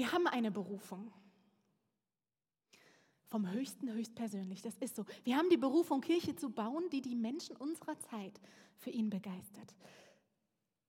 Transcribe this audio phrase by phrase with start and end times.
[0.00, 1.12] Wir haben eine Berufung.
[3.26, 5.04] Vom Höchsten höchstpersönlich, das ist so.
[5.24, 8.40] Wir haben die Berufung, Kirche zu bauen, die die Menschen unserer Zeit
[8.78, 9.74] für ihn begeistert.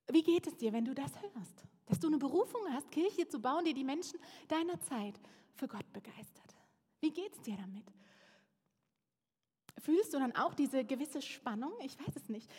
[0.09, 1.66] Wie geht es dir, wenn du das hörst?
[1.88, 4.18] Dass du eine Berufung hast, Kirche zu bauen, die die Menschen
[4.48, 5.20] deiner Zeit
[5.55, 6.55] für Gott begeistert.
[7.02, 7.84] Wie geht es dir damit?
[9.80, 11.73] Fühlst du dann auch diese gewisse Spannung?
[11.84, 12.49] Ich weiß es nicht.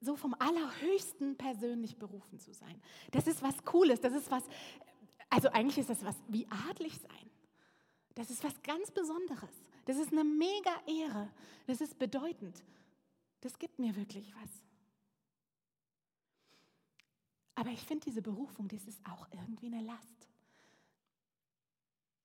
[0.00, 2.80] So vom Allerhöchsten persönlich berufen zu sein.
[3.10, 4.00] Das ist was Cooles.
[4.00, 4.44] Das ist was,
[5.30, 7.30] also eigentlich ist das was wie adlig sein.
[8.14, 9.50] Das ist was ganz Besonderes.
[9.84, 11.30] Das ist eine mega Ehre.
[11.66, 12.62] Das ist bedeutend.
[13.40, 14.50] Das gibt mir wirklich was.
[17.54, 20.28] Aber ich finde diese Berufung, das ist auch irgendwie eine Last.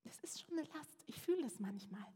[0.04, 1.04] Das ist schon eine Last.
[1.06, 2.06] Ich fühle das manchmal.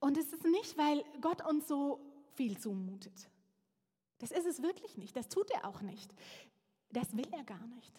[0.00, 2.00] Und es ist nicht, weil Gott uns so
[2.34, 3.30] viel zumutet.
[4.18, 5.16] Das ist es wirklich nicht.
[5.16, 6.14] Das tut er auch nicht.
[6.90, 7.92] Das will er gar nicht.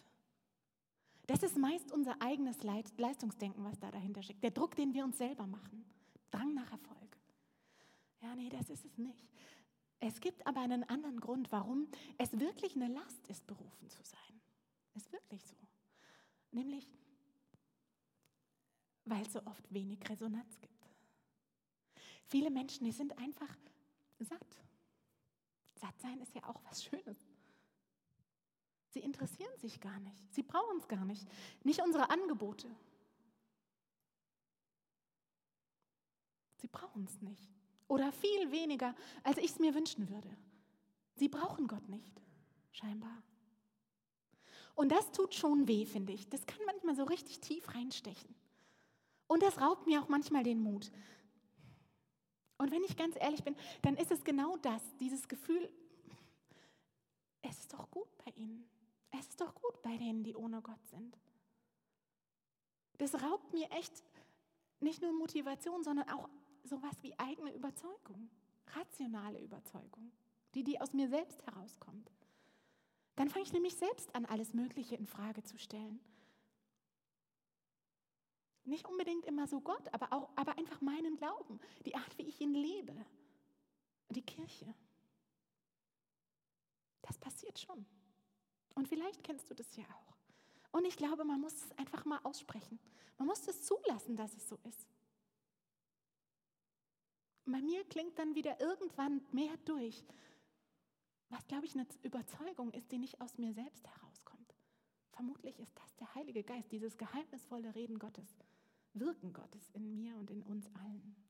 [1.25, 4.43] Das ist meist unser eigenes Leistungsdenken, was da dahinter steckt.
[4.43, 5.85] Der Druck, den wir uns selber machen.
[6.31, 7.17] Drang nach Erfolg.
[8.21, 9.27] Ja, nee, das ist es nicht.
[9.99, 14.41] Es gibt aber einen anderen Grund, warum es wirklich eine Last ist, berufen zu sein.
[14.95, 15.55] Ist wirklich so.
[16.51, 16.87] Nämlich,
[19.05, 20.73] weil es so oft wenig Resonanz gibt.
[22.25, 23.57] Viele Menschen, die sind einfach
[24.19, 24.61] satt.
[25.75, 27.32] Satt sein ist ja auch was Schönes.
[28.93, 30.31] Sie interessieren sich gar nicht.
[30.33, 31.27] Sie brauchen es gar nicht.
[31.63, 32.67] Nicht unsere Angebote.
[36.57, 37.49] Sie brauchen es nicht.
[37.87, 40.29] Oder viel weniger, als ich es mir wünschen würde.
[41.15, 42.21] Sie brauchen Gott nicht,
[42.71, 43.23] scheinbar.
[44.75, 46.29] Und das tut schon weh, finde ich.
[46.29, 48.35] Das kann manchmal so richtig tief reinstechen.
[49.25, 50.91] Und das raubt mir auch manchmal den Mut.
[52.59, 55.67] Und wenn ich ganz ehrlich bin, dann ist es genau das, dieses Gefühl,
[57.41, 58.72] es ist doch gut bei ihnen.
[59.19, 61.17] Es ist doch gut bei denen, die ohne Gott sind.
[62.97, 64.03] Das raubt mir echt
[64.79, 66.29] nicht nur Motivation, sondern auch
[66.63, 68.29] sowas wie eigene Überzeugung,
[68.67, 70.11] rationale Überzeugung,
[70.55, 72.11] die, die aus mir selbst herauskommt.
[73.15, 75.99] Dann fange ich nämlich selbst an, alles Mögliche in Frage zu stellen.
[78.65, 82.39] Nicht unbedingt immer so Gott, aber, auch, aber einfach meinen Glauben, die Art, wie ich
[82.41, 82.95] ihn lebe,
[84.09, 84.73] die Kirche.
[87.01, 87.85] Das passiert schon.
[88.75, 90.17] Und vielleicht kennst du das ja auch.
[90.71, 92.79] Und ich glaube, man muss es einfach mal aussprechen.
[93.17, 94.87] Man muss es zulassen, dass es so ist.
[97.45, 100.03] Bei mir klingt dann wieder irgendwann mehr durch,
[101.29, 104.55] was, glaube ich, eine Überzeugung ist, die nicht aus mir selbst herauskommt.
[105.11, 108.37] Vermutlich ist das der Heilige Geist, dieses geheimnisvolle Reden Gottes,
[108.93, 111.22] Wirken Gottes in mir und in uns allen.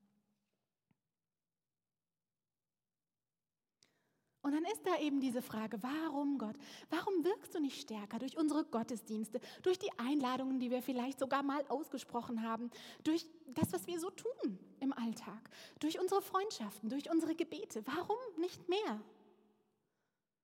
[4.43, 6.57] Und dann ist da eben diese Frage, warum Gott?
[6.89, 11.43] Warum wirkst du nicht stärker durch unsere Gottesdienste, durch die Einladungen, die wir vielleicht sogar
[11.43, 12.69] mal ausgesprochen haben,
[13.05, 15.49] durch das, was wir so tun im Alltag,
[15.79, 17.83] durch unsere Freundschaften, durch unsere Gebete?
[17.85, 19.01] Warum nicht mehr?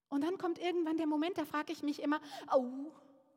[0.07, 2.21] Und dann kommt irgendwann der Moment, da frage ich mich immer,
[2.55, 2.91] oh,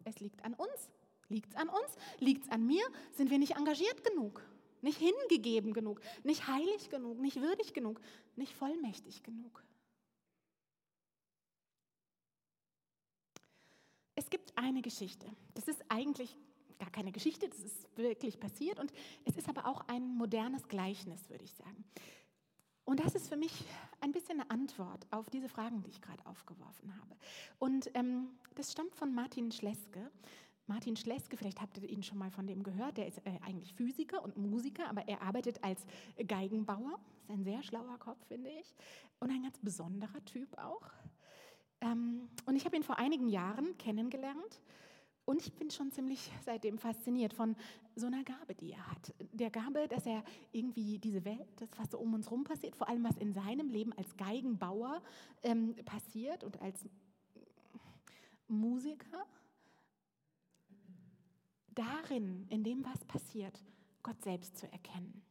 [0.05, 0.91] es liegt an uns.
[1.29, 1.97] Liegt es an uns?
[2.21, 2.85] Liegt es an mir?
[3.11, 4.45] Sind wir nicht engagiert genug?
[4.81, 6.01] Nicht hingegeben genug?
[6.23, 7.19] Nicht heilig genug?
[7.19, 8.01] Nicht würdig genug?
[8.37, 9.65] Nicht vollmächtig genug?
[14.33, 15.27] Gibt eine Geschichte.
[15.53, 16.35] Das ist eigentlich
[16.79, 18.91] gar keine Geschichte, das ist wirklich passiert und
[19.27, 21.85] es ist aber auch ein modernes Gleichnis, würde ich sagen.
[22.87, 23.53] Und das ist für mich
[24.01, 27.15] ein bisschen eine Antwort auf diese Fragen, die ich gerade aufgeworfen habe.
[27.59, 30.11] Und ähm, das stammt von Martin Schleske.
[30.67, 33.75] Martin Schleske, vielleicht habt ihr ihn schon mal von dem gehört, der ist äh, eigentlich
[33.75, 35.85] Physiker und Musiker, aber er arbeitet als
[36.27, 36.99] Geigenbauer.
[37.21, 38.75] Ist ein sehr schlauer Kopf, finde ich.
[39.21, 40.91] Und ein ganz besonderer Typ auch.
[41.83, 44.63] Ähm, und ich habe ihn vor einigen Jahren kennengelernt
[45.25, 47.57] und ich bin schon ziemlich seitdem fasziniert von
[47.97, 49.15] so einer Gabe, die er hat.
[49.33, 52.89] Der Gabe, dass er irgendwie diese Welt, das, was so um uns herum passiert, vor
[52.89, 55.03] allem was in seinem Leben als Geigenbauer
[55.43, 56.89] ähm, passiert und als
[58.49, 59.27] Musiker,
[61.75, 63.59] darin, in dem, was passiert,
[64.03, 65.23] Gott selbst zu erkennen.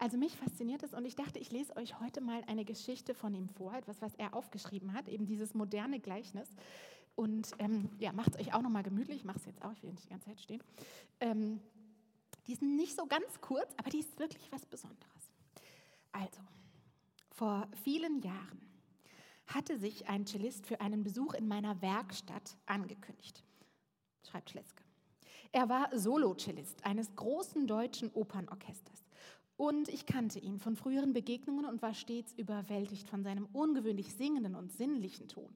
[0.00, 3.34] Also mich fasziniert es und ich dachte, ich lese euch heute mal eine Geschichte von
[3.34, 6.48] ihm vor, etwas, was er aufgeschrieben hat, eben dieses moderne Gleichnis.
[7.16, 9.18] Und ähm, ja, macht es euch auch nochmal gemütlich.
[9.18, 10.62] Ich mache es jetzt auch, ich will nicht die ganze Zeit stehen.
[11.20, 11.60] Ähm,
[12.46, 15.30] die sind nicht so ganz kurz, aber die ist wirklich was Besonderes.
[16.12, 16.40] Also,
[17.28, 18.62] vor vielen Jahren
[19.48, 23.44] hatte sich ein Cellist für einen Besuch in meiner Werkstatt angekündigt,
[24.26, 24.82] schreibt Schleske.
[25.52, 29.04] Er war Solo-Cellist eines großen deutschen Opernorchesters.
[29.60, 34.54] Und ich kannte ihn von früheren Begegnungen und war stets überwältigt von seinem ungewöhnlich singenden
[34.54, 35.54] und sinnlichen Ton.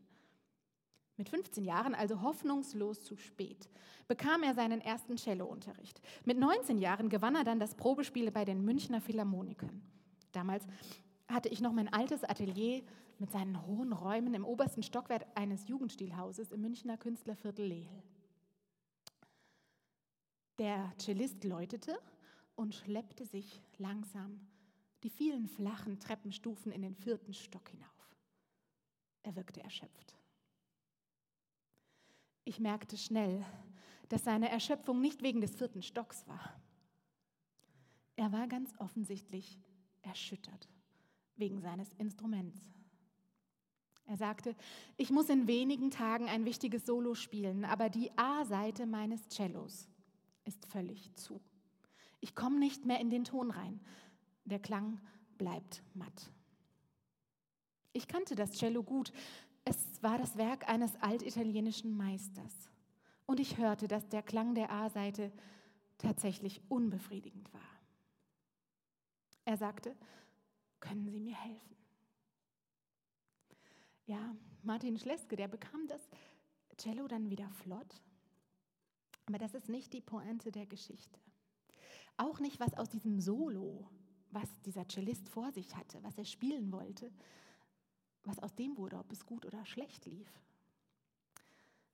[1.17, 3.71] Mit 15 Jahren, also hoffnungslos zu spät,
[4.07, 6.03] bekam er seinen ersten Cellounterricht.
[6.27, 9.81] Mit 19 Jahren gewann er dann das Probespiel bei den Münchner Philharmonikern.
[10.33, 10.67] Damals
[11.27, 12.83] hatte ich noch mein altes Atelier
[13.19, 18.03] mit seinen hohen Räumen im obersten Stockwerk eines Jugendstilhauses im Münchner Künstlerviertel Lehl.
[20.59, 21.99] Der Cellist läutete
[22.57, 24.41] und schleppte sich langsam
[25.03, 28.17] die vielen flachen Treppenstufen in den vierten Stock hinauf.
[29.23, 30.17] Er wirkte erschöpft.
[32.45, 33.45] Ich merkte schnell,
[34.09, 36.61] dass seine Erschöpfung nicht wegen des vierten Stocks war.
[38.17, 39.59] Er war ganz offensichtlich
[40.03, 40.69] erschüttert
[41.37, 42.61] wegen seines Instruments.
[44.07, 44.55] Er sagte,
[44.97, 49.89] ich muss in wenigen Tagen ein wichtiges Solo spielen, aber die A-Seite meines Cellos
[50.45, 51.41] ist völlig zu.
[52.25, 53.79] Ich komme nicht mehr in den Ton rein.
[54.47, 54.99] Der Klang
[55.37, 56.33] bleibt matt.
[57.93, 59.13] Ich kannte das Cello gut.
[59.67, 62.71] Es war das Werk eines altitalienischen Meisters.
[63.27, 65.33] Und ich hörte, dass der Klang der A-Seite
[65.99, 67.61] tatsächlich unbefriedigend war.
[69.45, 69.95] Er sagte,
[70.81, 71.77] können Sie mir helfen?
[74.07, 76.01] Ja, Martin Schleske, der bekam das
[76.79, 78.01] Cello dann wieder flott.
[79.27, 81.21] Aber das ist nicht die Pointe der Geschichte.
[82.17, 83.89] Auch nicht, was aus diesem Solo,
[84.31, 87.11] was dieser Cellist vor sich hatte, was er spielen wollte,
[88.25, 90.29] was aus dem wurde, ob es gut oder schlecht lief.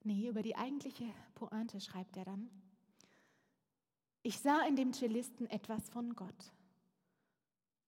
[0.03, 2.51] Nee, über die eigentliche Pointe schreibt er dann.
[4.23, 6.53] Ich sah in dem Cellisten etwas von Gott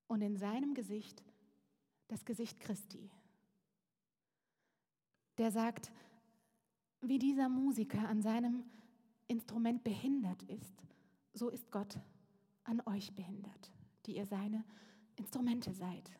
[0.07, 1.23] und in seinem Gesicht
[2.09, 3.11] das Gesicht Christi.
[5.39, 5.91] Der sagt,
[7.01, 8.65] wie dieser Musiker an seinem
[9.29, 10.85] Instrument behindert ist,
[11.33, 11.99] so ist Gott
[12.65, 13.71] an euch behindert,
[14.07, 14.65] die ihr seine
[15.17, 16.11] Instrumente seid.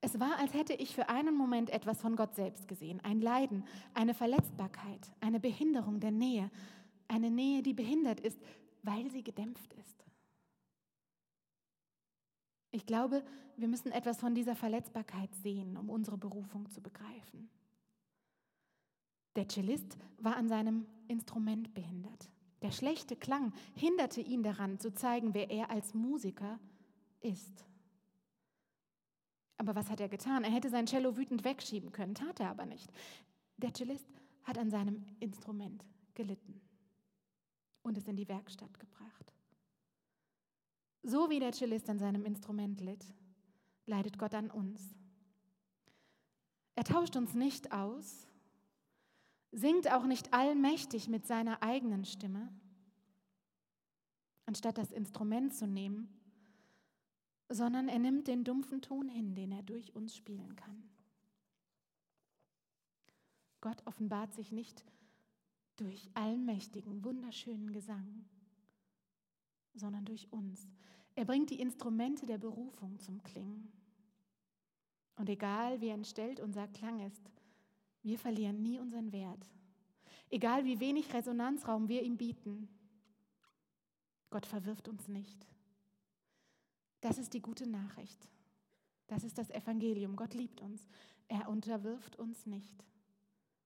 [0.00, 3.64] Es war, als hätte ich für einen Moment etwas von Gott selbst gesehen, ein Leiden,
[3.94, 6.50] eine Verletzbarkeit, eine Behinderung der Nähe,
[7.08, 8.38] eine Nähe, die behindert ist,
[8.82, 10.04] weil sie gedämpft ist.
[12.70, 13.24] Ich glaube,
[13.56, 17.48] wir müssen etwas von dieser Verletzbarkeit sehen, um unsere Berufung zu begreifen.
[19.34, 22.30] Der Cellist war an seinem Instrument behindert.
[22.62, 26.58] Der schlechte Klang hinderte ihn daran, zu zeigen, wer er als Musiker
[27.20, 27.64] ist.
[29.58, 30.44] Aber was hat er getan?
[30.44, 32.90] Er hätte sein Cello wütend wegschieben können, tat er aber nicht.
[33.56, 34.06] Der Cellist
[34.44, 36.60] hat an seinem Instrument gelitten
[37.82, 39.32] und es in die Werkstatt gebracht.
[41.02, 43.04] So wie der Cellist an seinem Instrument litt,
[43.86, 44.94] leidet Gott an uns.
[46.74, 48.26] Er tauscht uns nicht aus,
[49.52, 52.48] singt auch nicht allmächtig mit seiner eigenen Stimme.
[54.44, 56.08] Anstatt das Instrument zu nehmen,
[57.48, 60.82] sondern er nimmt den dumpfen Ton hin, den er durch uns spielen kann.
[63.60, 64.84] Gott offenbart sich nicht
[65.76, 68.24] durch allmächtigen, wunderschönen Gesang,
[69.74, 70.66] sondern durch uns.
[71.14, 73.72] Er bringt die Instrumente der Berufung zum Klingen.
[75.16, 77.30] Und egal wie entstellt unser Klang ist,
[78.06, 79.50] wir verlieren nie unseren Wert.
[80.30, 82.68] Egal wie wenig Resonanzraum wir ihm bieten,
[84.30, 85.46] Gott verwirft uns nicht.
[87.00, 88.28] Das ist die gute Nachricht.
[89.08, 90.14] Das ist das Evangelium.
[90.14, 90.88] Gott liebt uns.
[91.26, 92.84] Er unterwirft uns nicht.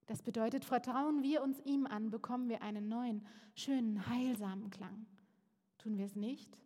[0.07, 5.07] Das bedeutet, vertrauen wir uns ihm an, bekommen wir einen neuen, schönen, heilsamen Klang.
[5.77, 6.59] Tun wir es nicht,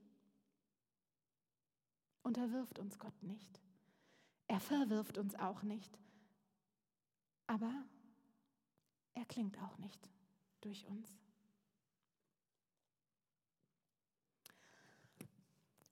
[2.23, 3.61] unterwirft uns Gott nicht.
[4.47, 5.99] Er verwirft uns auch nicht.
[7.47, 7.73] Aber
[9.15, 10.09] er klingt auch nicht
[10.61, 11.13] durch uns.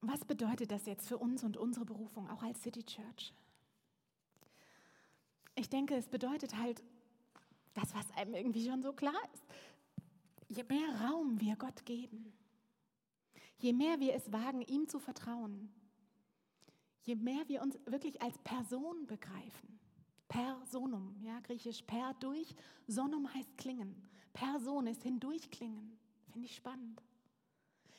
[0.03, 3.33] was bedeutet das jetzt für uns und unsere Berufung, auch als City Church?
[5.55, 6.83] Ich denke, es bedeutet halt
[7.75, 9.45] das, was einem irgendwie schon so klar ist.
[10.49, 12.33] Je mehr Raum wir Gott geben,
[13.59, 15.73] je mehr wir es wagen, ihm zu vertrauen,
[17.05, 19.79] je mehr wir uns wirklich als Person begreifen,
[20.33, 22.55] Personum, ja, griechisch per durch,
[22.87, 23.95] sonum heißt klingen,
[24.33, 25.99] Person ist hindurchklingen,
[26.31, 27.03] finde ich spannend.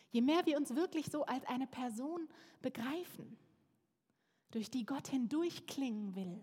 [0.09, 2.27] Je mehr wir uns wirklich so als eine Person
[2.63, 3.37] begreifen,
[4.49, 6.41] durch die Gott hindurch klingen will,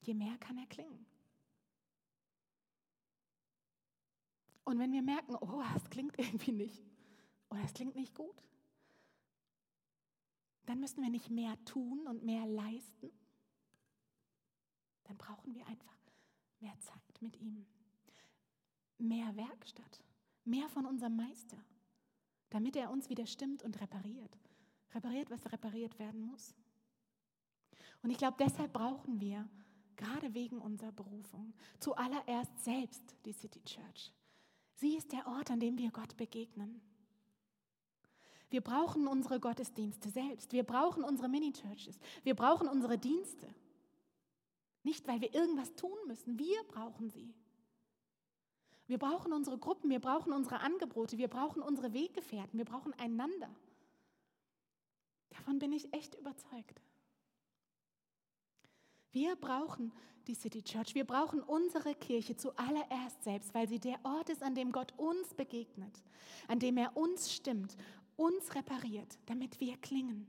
[0.00, 1.04] je mehr kann er klingen.
[4.64, 6.82] Und wenn wir merken, oh, es klingt irgendwie nicht,
[7.50, 8.42] oder es klingt nicht gut,
[10.66, 13.10] dann müssen wir nicht mehr tun und mehr leisten.
[15.04, 15.96] Dann brauchen wir einfach
[16.60, 17.66] mehr Zeit mit ihm,
[18.98, 20.02] mehr Werkstatt
[20.46, 21.58] mehr von unserem Meister,
[22.50, 24.38] damit er uns wieder stimmt und repariert.
[24.94, 26.54] Repariert, was repariert werden muss.
[28.02, 29.48] Und ich glaube, deshalb brauchen wir
[29.96, 31.52] gerade wegen unserer Berufung.
[31.80, 34.12] Zuallererst selbst die City Church.
[34.74, 36.80] Sie ist der Ort, an dem wir Gott begegnen.
[38.50, 40.52] Wir brauchen unsere Gottesdienste selbst.
[40.52, 41.98] Wir brauchen unsere Mini-Churches.
[42.22, 43.48] Wir brauchen unsere Dienste.
[44.82, 46.38] Nicht, weil wir irgendwas tun müssen.
[46.38, 47.34] Wir brauchen sie.
[48.86, 53.50] Wir brauchen unsere Gruppen, wir brauchen unsere Angebote, wir brauchen unsere Weggefährten, wir brauchen einander.
[55.30, 56.80] Davon bin ich echt überzeugt.
[59.10, 59.92] Wir brauchen
[60.28, 64.54] die City Church, wir brauchen unsere Kirche zuallererst selbst, weil sie der Ort ist, an
[64.54, 66.04] dem Gott uns begegnet,
[66.46, 67.76] an dem er uns stimmt,
[68.16, 70.26] uns repariert, damit wir klingen.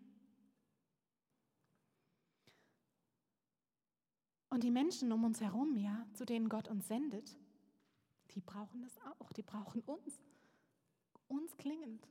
[4.50, 7.38] Und die Menschen um uns herum, ja, zu denen Gott uns sendet,
[8.32, 10.22] die brauchen das auch, die brauchen uns,
[11.28, 12.08] uns klingend.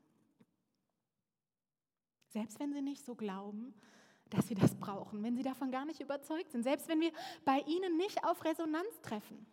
[2.29, 3.75] Selbst wenn sie nicht so glauben,
[4.31, 7.13] dass sie das brauchen, wenn sie davon gar nicht überzeugt sind, selbst wenn wir
[7.45, 9.47] bei ihnen nicht auf Resonanz treffen,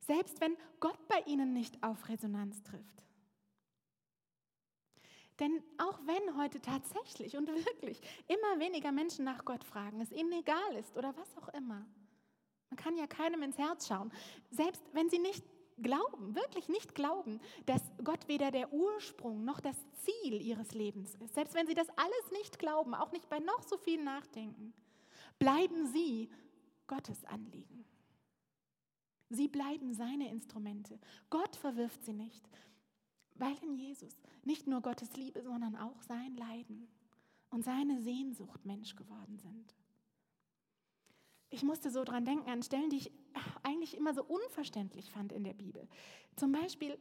[0.00, 3.04] selbst wenn Gott bei ihnen nicht auf Resonanz trifft.
[5.40, 10.32] Denn auch wenn heute tatsächlich und wirklich immer weniger Menschen nach Gott fragen, es ihnen
[10.32, 11.86] egal ist oder was auch immer,
[12.68, 14.12] man kann ja keinem ins Herz schauen,
[14.50, 15.44] selbst wenn sie nicht
[15.82, 21.34] glauben, wirklich nicht glauben, dass Gott weder der Ursprung noch das Ziel ihres Lebens ist.
[21.34, 24.74] Selbst wenn sie das alles nicht glauben, auch nicht bei noch so viel Nachdenken,
[25.38, 26.30] bleiben sie
[26.86, 27.84] Gottes Anliegen.
[29.30, 30.98] Sie bleiben seine Instrumente.
[31.30, 32.48] Gott verwirft sie nicht,
[33.40, 36.88] weil in Jesus nicht nur Gottes Liebe, sondern auch sein Leiden
[37.50, 39.74] und seine Sehnsucht Mensch geworden sind
[41.50, 43.12] ich musste so dran denken an Stellen, die ich
[43.62, 45.86] eigentlich immer so unverständlich fand in der Bibel.
[46.36, 46.96] Zum Beispiel,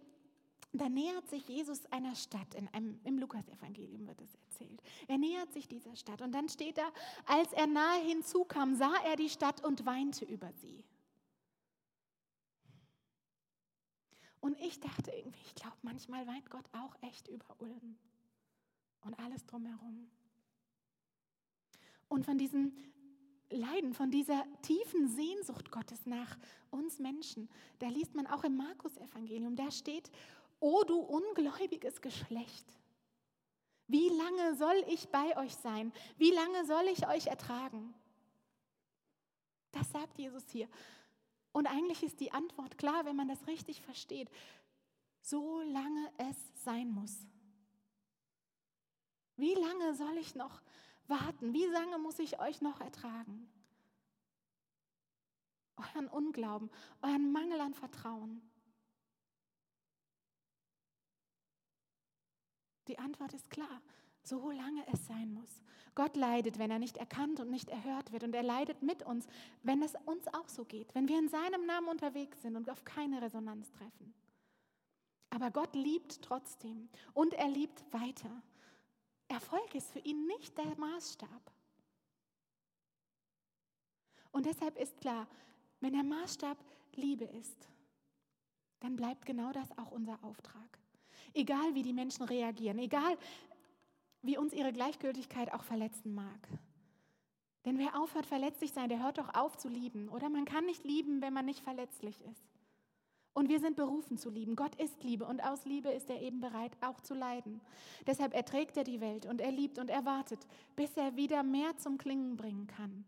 [0.74, 4.82] da nähert sich Jesus einer Stadt, in einem, im Lukasevangelium wird es erzählt.
[5.08, 6.88] Er nähert sich dieser Stadt und dann steht da,
[7.26, 10.84] als er nahe hinzukam, sah er die Stadt und weinte über sie.
[14.42, 17.98] Und ich dachte irgendwie, ich glaube, manchmal weint Gott auch echt über Ulm
[19.02, 20.10] und alles drumherum.
[22.08, 22.74] Und von diesem
[23.50, 26.38] leiden, von dieser tiefen Sehnsucht Gottes nach
[26.70, 27.50] uns Menschen.
[27.80, 30.12] Da liest man auch im Markus-Evangelium, da steht,
[30.60, 32.66] O du ungläubiges Geschlecht,
[33.88, 35.92] wie lange soll ich bei euch sein?
[36.18, 37.96] Wie lange soll ich euch ertragen?
[39.72, 40.68] Das sagt Jesus hier.
[41.52, 44.30] Und eigentlich ist die Antwort klar, wenn man das richtig versteht.
[45.22, 47.26] So lange es sein muss.
[49.36, 50.62] Wie lange soll ich noch
[51.08, 51.54] warten?
[51.54, 53.50] Wie lange muss ich euch noch ertragen?
[55.78, 56.70] Euren Unglauben,
[57.02, 58.42] euren Mangel an Vertrauen.
[62.88, 63.82] Die Antwort ist klar,
[64.30, 65.62] so lange es sein muss.
[65.96, 68.24] Gott leidet, wenn er nicht erkannt und nicht erhört wird.
[68.24, 69.28] Und er leidet mit uns,
[69.64, 72.86] wenn es uns auch so geht, wenn wir in seinem Namen unterwegs sind und auf
[72.86, 74.14] keine Resonanz treffen.
[75.32, 78.42] Aber Gott liebt trotzdem und er liebt weiter.
[79.28, 81.52] Erfolg ist für ihn nicht der Maßstab.
[84.32, 85.28] Und deshalb ist klar,
[85.82, 86.58] wenn der Maßstab
[86.96, 87.68] Liebe ist,
[88.80, 90.80] dann bleibt genau das auch unser Auftrag.
[91.34, 93.18] Egal wie die Menschen reagieren, egal
[94.22, 96.48] wie uns ihre Gleichgültigkeit auch verletzen mag.
[97.66, 100.10] Denn wer aufhört, verletzlich sein, der hört doch auf zu lieben.
[100.10, 102.44] Oder man kann nicht lieben, wenn man nicht verletzlich ist.
[103.34, 104.56] Und wir sind berufen zu lieben.
[104.56, 107.62] Gott ist Liebe und aus Liebe ist er eben bereit, auch zu leiden.
[108.08, 110.40] Deshalb erträgt er die Welt und er liebt und er wartet,
[110.76, 113.06] bis er wieder mehr zum Klingen bringen kann.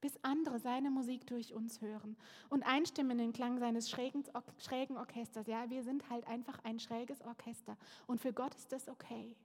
[0.00, 2.16] Bis andere seine Musik durch uns hören
[2.48, 4.24] und einstimmen in den Klang seines schrägen,
[4.58, 5.46] schrägen Orchesters.
[5.46, 7.76] Ja, wir sind halt einfach ein schräges Orchester
[8.06, 9.36] und für Gott ist das okay.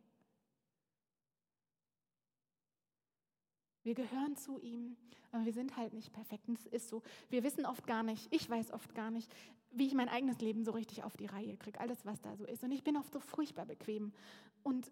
[3.83, 4.97] Wir gehören zu ihm,
[5.31, 6.47] aber wir sind halt nicht perfekt.
[6.47, 7.03] Und es ist so.
[7.29, 9.31] Wir wissen oft gar nicht, ich weiß oft gar nicht,
[9.69, 11.79] wie ich mein eigenes Leben so richtig auf die Reihe kriege.
[11.79, 12.63] Alles, was da so ist.
[12.63, 14.11] Und ich bin oft so furchtbar bequem
[14.63, 14.91] und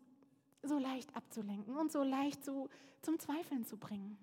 [0.62, 2.70] so leicht abzulenken und so leicht so
[3.02, 4.18] zum Zweifeln zu bringen.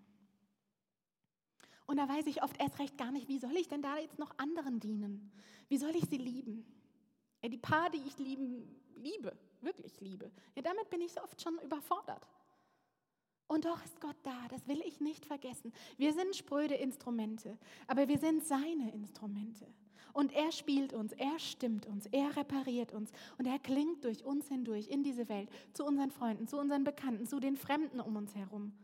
[1.90, 4.16] Und da weiß ich oft erst recht gar nicht, wie soll ich denn da jetzt
[4.20, 5.32] noch anderen dienen?
[5.68, 6.64] Wie soll ich sie lieben?
[7.42, 8.62] Ja, die Paar, die ich lieben,
[8.94, 12.28] liebe, wirklich liebe, ja, damit bin ich oft schon überfordert.
[13.48, 15.72] Und doch ist Gott da, das will ich nicht vergessen.
[15.96, 19.66] Wir sind spröde Instrumente, aber wir sind seine Instrumente.
[20.12, 24.46] Und er spielt uns, er stimmt uns, er repariert uns und er klingt durch uns
[24.46, 28.36] hindurch in diese Welt, zu unseren Freunden, zu unseren Bekannten, zu den Fremden um uns
[28.36, 28.74] herum,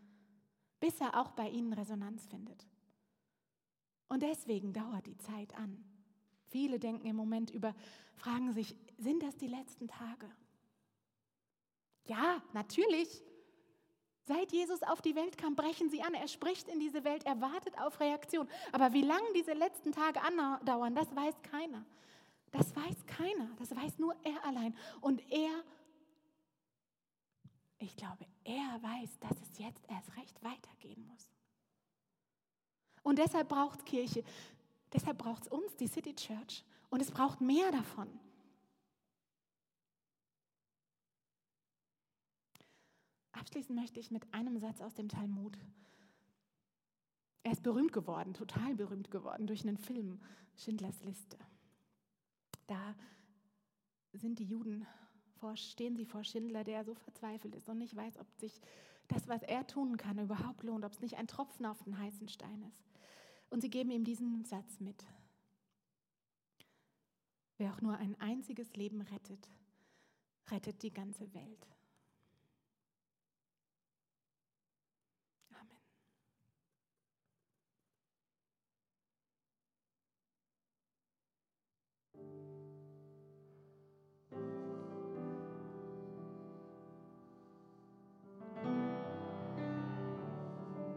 [0.81, 2.67] bis er auch bei ihnen Resonanz findet.
[4.09, 5.85] Und deswegen dauert die Zeit an.
[6.47, 7.75] Viele denken im Moment über,
[8.15, 10.31] fragen sich, sind das die letzten Tage?
[12.05, 13.23] Ja, natürlich.
[14.25, 16.15] Seit Jesus auf die Welt kam, brechen sie an.
[16.15, 18.49] Er spricht in diese Welt, er wartet auf Reaktion.
[18.73, 21.85] Aber wie lange diese letzten Tage andauern, das weiß keiner.
[22.51, 23.51] Das weiß keiner.
[23.59, 24.77] Das weiß nur er allein.
[25.01, 25.63] Und er,
[27.79, 30.66] ich glaube, er weiß, dass es jetzt erst recht weitergehen muss.
[33.07, 34.25] Und deshalb braucht Kirche.
[34.93, 36.65] Deshalb braucht es uns, die City Church.
[36.91, 38.09] Und es braucht mehr davon.
[43.31, 45.57] Abschließen möchte ich mit einem Satz aus dem Talmud.
[47.45, 50.21] Er ist berühmt geworden, total berühmt geworden durch einen Film,
[50.57, 51.39] Schindlers Liste.
[52.67, 52.97] Da
[54.15, 54.85] sind die Juden,
[55.37, 58.61] vor, stehen sie vor Schindler, der so verzweifelt ist und nicht weiß, ob sich
[59.09, 62.29] das, was er tun kann, überhaupt lohnt, ob es nicht ein Tropfen auf den heißen
[62.29, 62.85] Stein ist.
[63.51, 65.05] Und sie geben ihm diesen Satz mit.
[67.59, 69.49] Wer auch nur ein einziges Leben rettet,
[70.51, 71.67] rettet die ganze Welt.